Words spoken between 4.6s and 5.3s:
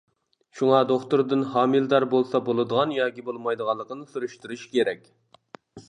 كېرەك.